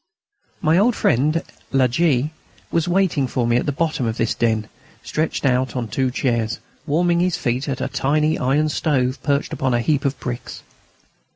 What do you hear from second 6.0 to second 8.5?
chairs, warming his feet at a tiny